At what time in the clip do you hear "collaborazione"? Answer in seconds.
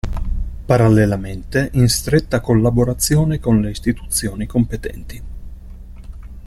2.41-3.39